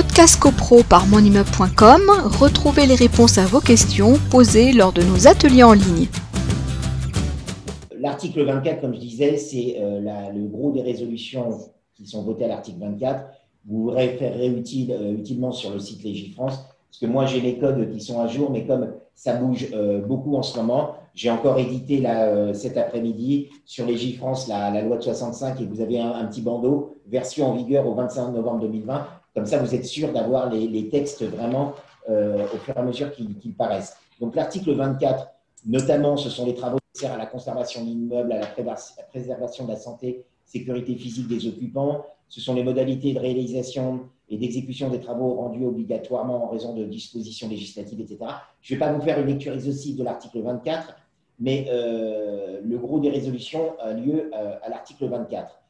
[0.00, 2.02] Podcast CoPro par monimmeuble.com,
[2.38, 6.06] retrouvez les réponses à vos questions posées lors de nos ateliers en ligne.
[7.98, 9.98] L'article 24, comme je disais, c'est euh,
[10.32, 11.48] le gros des résolutions
[11.94, 13.24] qui sont votées à l'article 24.
[13.66, 17.58] Vous vous référerez utile, euh, utilement sur le site Légifrance, parce que moi j'ai les
[17.58, 21.30] codes qui sont à jour, mais comme ça bouge euh, beaucoup en ce moment, j'ai
[21.30, 25.98] encore édité là, cet après-midi sur Légifrance la, la, loi de 65 et vous avez
[25.98, 29.04] un petit bandeau, version en vigueur au 25 novembre 2020.
[29.38, 31.74] Comme ça, vous êtes sûr d'avoir les, textes vraiment
[32.08, 33.96] au fur et à mesure qu'ils paraissent.
[34.20, 35.28] Donc l'article 24,
[35.66, 39.76] notamment, ce sont les travaux à la conservation de l'immeuble, à la préservation de la
[39.76, 42.04] santé, sécurité physique des occupants.
[42.28, 46.84] Ce sont les modalités de réalisation et d'exécution des travaux rendus obligatoirement en raison de
[46.84, 48.18] dispositions législatives, etc.
[48.60, 50.96] Je ne vais pas vous faire une lecture exhaustive de l'article 24,
[51.38, 55.60] mais euh, le gros des résolutions a lieu euh, à l'article 24.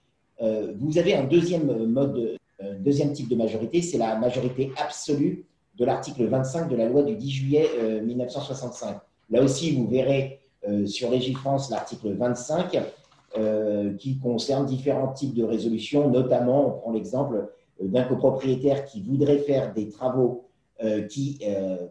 [0.40, 2.36] Euh, vous avez un deuxième mode,
[2.80, 7.14] deuxième type de majorité, c'est la majorité absolue de l'article 25 de la loi du
[7.14, 7.68] 10 juillet
[8.04, 8.98] 1965.
[9.30, 12.78] Là aussi, vous verrez euh, sur Légifrance l'article 25
[13.36, 17.48] euh, qui concerne différents types de résolutions, notamment, on prend l'exemple
[17.80, 20.44] euh, d'un copropriétaire qui voudrait faire des travaux
[21.08, 21.40] qui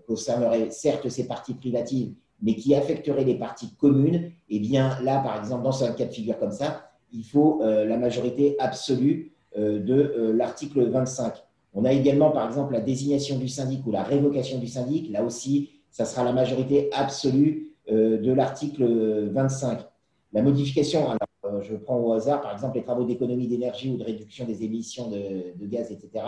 [0.07, 5.37] concerneraient certes ses parties privatives, mais qui affecteraient les parties communes, eh bien là, par
[5.37, 10.89] exemple, dans un cas de figure comme ça, il faut la majorité absolue de l'article
[10.89, 11.33] 25.
[11.73, 15.11] On a également, par exemple, la désignation du syndic ou la révocation du syndic.
[15.11, 19.79] Là aussi, ça sera la majorité absolue euh, de l'article 25.
[20.33, 23.97] La modification, alors, euh, je prends au hasard, par exemple, les travaux d'économie d'énergie ou
[23.97, 26.25] de réduction des émissions de, gaz, etc.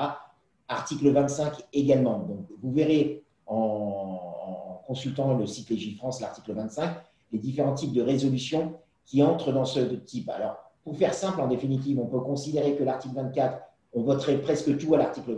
[0.68, 2.20] Article 25 également.
[2.20, 6.96] Donc, vous verrez en, consultant le site Légifrance, l'article 25,
[7.32, 8.74] les différents types de résolutions
[9.06, 10.30] qui entrent dans ce type.
[10.30, 13.62] Alors, faire simple, en définitive, on peut considérer que l'article 24,
[13.94, 15.34] on voterait presque tout à l'article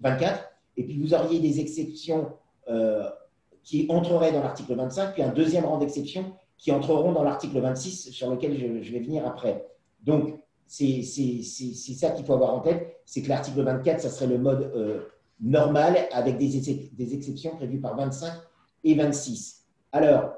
[0.00, 0.44] 24,
[0.76, 2.32] et puis vous auriez des exceptions
[2.68, 3.08] euh,
[3.62, 8.10] qui entreraient dans l'article 25, puis un deuxième rang d'exception qui entreront dans l'article 26,
[8.10, 9.66] sur lequel je, vais venir après.
[10.02, 10.34] Donc,
[10.66, 14.70] c'est ça qu'il faut avoir en tête, c'est que l'article 24, ça serait le mode
[14.74, 15.06] euh,
[15.40, 16.56] normal avec des,
[17.14, 18.32] exceptions prévues par 25
[18.84, 19.64] et 26.
[19.92, 20.34] Alors,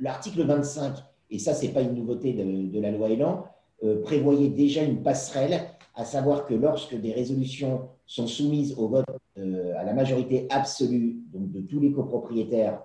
[0.00, 0.96] l'article 25,
[1.32, 3.44] et ça, ce n'est pas une nouveauté de, la loi Elan,
[3.82, 5.62] euh, prévoyait déjà une passerelle,
[5.94, 9.06] à savoir que lorsque des résolutions sont soumises au vote
[9.38, 12.82] euh, à la majorité absolue donc de tous les copropriétaires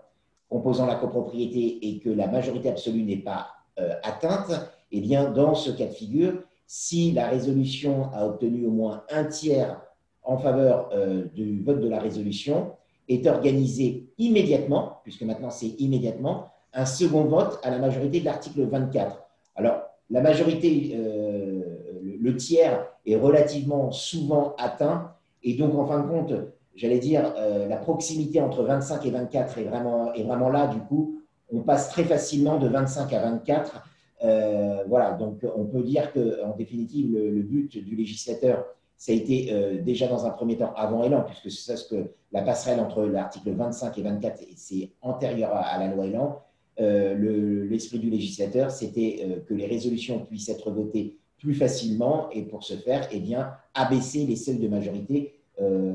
[0.50, 3.48] composant la copropriété et que la majorité absolue n'est pas
[3.80, 4.52] euh, atteinte,
[4.92, 9.26] eh bien, dans ce cas de figure, si la résolution a obtenu au moins un
[9.26, 9.82] tiers
[10.24, 12.72] en faveur euh, du vote de la résolution,
[13.08, 18.62] est organisé immédiatement, puisque maintenant c'est immédiatement, un second vote à la majorité de l'article
[18.64, 19.24] 24.
[19.56, 25.12] Alors, la majorité, le tiers est relativement souvent atteint
[25.44, 26.34] et donc, en fin de compte,
[26.76, 30.68] j'allais dire, euh, la proximité entre 25 et 24 est vraiment, est vraiment là.
[30.68, 31.22] Du coup,
[31.52, 33.84] on passe très facilement de 25 à 24.
[34.24, 38.66] Euh, voilà, donc on peut dire qu'en définitive, le, but du législateur,
[38.98, 41.88] ça a été euh, déjà dans un premier temps avant Elan, puisque c'est ça ce
[41.88, 46.42] que la passerelle entre l'article 25 et 24, c'est antérieur à, la loi Elan.
[46.80, 52.74] L'esprit du législateur, c'était que les résolutions puissent être votées plus facilement et pour ce
[52.74, 55.94] faire, eh bien, abaisser les seuils de majorité euh,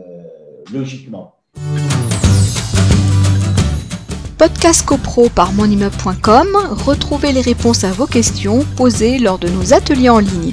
[0.72, 1.34] logiquement.
[4.38, 10.08] Podcast CoPro par monimmeuble.com, retrouvez les réponses à vos questions posées lors de nos ateliers
[10.08, 10.52] en ligne.